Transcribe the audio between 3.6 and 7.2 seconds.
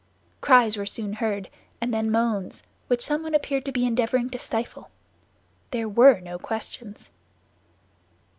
to be endeavoring to stifle. There were no questions.